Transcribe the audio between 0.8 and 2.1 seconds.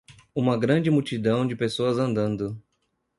multidão de pessoas